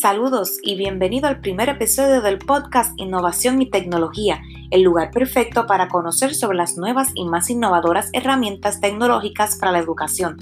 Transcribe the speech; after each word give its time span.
Saludos 0.00 0.58
y 0.62 0.76
bienvenido 0.76 1.26
al 1.26 1.40
primer 1.40 1.68
episodio 1.68 2.22
del 2.22 2.38
podcast 2.38 2.92
Innovación 3.00 3.60
y 3.60 3.68
Tecnología, 3.68 4.40
el 4.70 4.82
lugar 4.82 5.10
perfecto 5.10 5.66
para 5.66 5.88
conocer 5.88 6.36
sobre 6.36 6.56
las 6.56 6.76
nuevas 6.76 7.10
y 7.16 7.24
más 7.24 7.50
innovadoras 7.50 8.08
herramientas 8.12 8.80
tecnológicas 8.80 9.56
para 9.56 9.72
la 9.72 9.80
educación. 9.80 10.36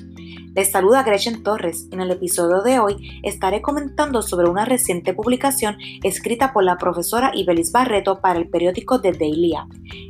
Les 0.55 0.71
saluda 0.71 1.05
Gretchen 1.05 1.43
Torres. 1.43 1.89
En 1.91 2.03
el 2.03 2.11
episodio 2.11 2.61
de 2.61 2.81
hoy 2.81 3.19
estaré 3.23 3.63
comentando 3.63 4.21
sobre 4.21 4.47
una 4.47 4.67
reciente 4.67 5.15
publicación 5.15 5.79
escrita 6.03 6.53
por 6.53 6.63
la 6.63 6.77
profesora 6.77 7.31
Ibelis 7.35 7.73
Barreto 7.73 8.21
para 8.21 8.39
el 8.39 8.51
periódico 8.51 9.01
The 9.01 9.13
Daily 9.13 9.55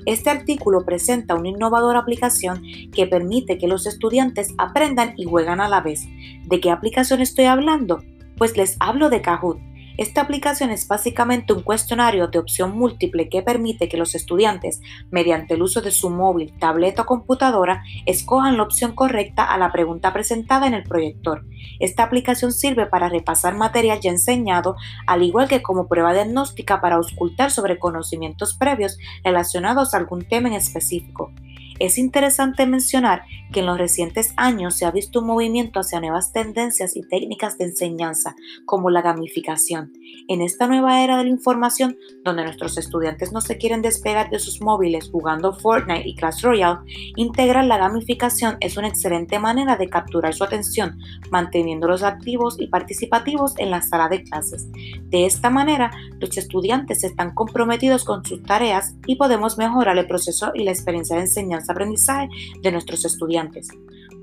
Este 0.06 0.28
artículo 0.28 0.84
presenta 0.84 1.37
una 1.37 1.51
innovadora 1.51 2.01
aplicación 2.01 2.65
que 2.92 3.06
permite 3.06 3.59
que 3.59 3.69
los 3.69 3.87
estudiantes 3.87 4.55
aprendan 4.59 5.15
y 5.16 5.24
juegan 5.24 5.60
a 5.60 5.69
la 5.69 5.83
vez. 5.83 6.05
¿De 6.47 6.59
qué 6.59 6.73
aplicación 6.73 7.20
estoy 7.20 7.45
hablando? 7.45 8.02
Pues 8.36 8.54
les 8.54 8.76
hablo 8.80 9.08
de 9.08 9.22
Kahoot. 9.22 9.58
Esta 9.96 10.20
aplicación 10.20 10.68
es 10.68 10.86
básicamente 10.86 11.54
un 11.54 11.62
cuestionario 11.62 12.28
de 12.28 12.38
opción 12.38 12.76
múltiple 12.76 13.30
que 13.30 13.40
permite 13.40 13.88
que 13.88 13.96
los 13.96 14.14
estudiantes, 14.14 14.82
mediante 15.10 15.54
el 15.54 15.62
uso 15.62 15.80
de 15.80 15.90
su 15.90 16.10
móvil, 16.10 16.52
tableta 16.59 17.02
o 17.02 17.06
computadora, 17.06 17.82
escojan 18.04 18.59
la 18.59 18.64
opción 18.64 18.95
correcta 18.95 19.42
a 19.42 19.56
la 19.56 19.72
pregunta 19.72 20.12
presentada 20.12 20.66
en 20.66 20.74
el 20.74 20.82
proyector. 20.82 21.46
Esta 21.80 22.02
aplicación 22.02 22.52
sirve 22.52 22.84
para 22.84 23.09
repasar 23.09 23.56
material 23.56 24.00
ya 24.00 24.10
enseñado, 24.10 24.76
al 25.06 25.23
igual 25.23 25.48
que 25.48 25.62
como 25.62 25.88
prueba 25.88 26.12
diagnóstica 26.12 26.82
para 26.82 26.96
auscultar 26.96 27.50
sobre 27.50 27.78
conocimientos 27.78 28.54
previos 28.54 28.98
relacionados 29.24 29.95
a 29.95 29.96
algún 29.96 30.28
tema 30.28 30.48
en 30.48 30.54
específico. 30.54 31.32
Es 31.79 31.98
interesante 31.98 32.66
mencionar 32.66 33.23
que 33.53 33.61
en 33.61 33.66
los 33.66 33.79
recientes 33.79 34.33
años 34.37 34.77
se 34.77 34.87
ha 34.87 34.91
visto 34.91 35.21
un 35.21 35.27
movimiento 35.27 35.80
hacia 35.80 36.01
nuevas 36.01 36.33
tendencias 36.33 36.97
y 36.97 37.02
técnicas 37.02 37.59
de 37.59 37.66
enseñanza, 37.66 38.35
como 38.65 38.91
la 38.91 39.02
gamificación. 39.02 39.93
En 40.29 40.41
esta 40.41 40.66
nueva 40.66 41.02
era 41.02 41.18
de 41.18 41.24
la 41.24 41.30
información, 41.30 41.96
donde 42.24 42.45
nuestros 42.45 42.79
estudiantes 42.79 43.33
no 43.33 43.41
se 43.41 43.59
quieren 43.59 43.83
despegar 43.83 44.30
de 44.30 44.38
sus 44.38 44.60
móviles 44.60 45.10
jugando 45.10 45.52
Fortnite 45.52 46.09
y 46.09 46.15
Clash 46.15 46.43
Royale, 46.43 46.80
integrar 47.16 47.65
la 47.65 47.79
gamificación 47.79 48.57
es 48.61 48.77
una 48.77 48.88
excelente 48.88 49.38
manera 49.38 49.77
de 49.77 49.88
capturar 49.88 50.35
su 50.35 50.45
atención, 50.45 50.99
manteniéndolos 51.30 52.02
activos 52.02 52.57
y 52.59 52.68
participativos 52.68 53.55
en 53.59 53.71
la 53.71 53.83
sala 53.83 54.09
de 54.09 54.23
clases. 54.23 54.68
De 55.09 55.24
esta 55.24 55.51
manera, 55.51 55.93
los 56.18 56.37
estudiantes 56.37 57.04
están 57.04 57.35
comprometidos 57.35 58.04
con 58.04 58.24
sus 58.24 58.43
tareas 58.43 58.95
y 59.07 59.16
podemos 59.16 59.57
mejorar 59.57 59.96
el 59.99 60.07
proceso 60.07 60.51
y 60.54 60.65
la 60.65 60.73
experiencia 60.73 61.16
de 61.16 61.23
enseñanza 61.23 61.73
aprendizaje 61.73 62.29
de 62.62 62.73
nuestros 62.73 63.04
estudiantes. 63.04 63.68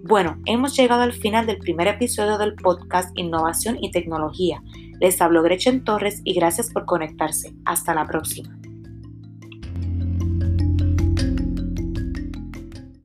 Bueno, 0.04 0.38
hemos 0.46 0.76
llegado 0.76 1.04
al 1.04 1.14
final 1.14 1.46
del 1.46 1.60
primer 1.60 1.88
episodio 1.88 2.38
del 2.38 2.56
podcast 2.56 3.18
Innovación 3.18 3.78
y 3.82 3.92
Tecnología. 3.92 4.62
Les 5.00 5.22
hablo 5.22 5.42
Gretchen 5.42 5.86
Torres 5.86 6.22
y 6.26 6.34
gracias 6.34 6.70
por 6.70 6.86
conectarse. 6.86 7.54
Hasta 7.64 7.94
la 7.94 8.06
próxima. 8.06 8.63